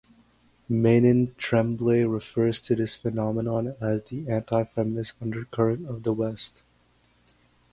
[0.67, 6.63] Manon Tremblay refers to this phenomenon as the "antifeminist undercurrent" of the West.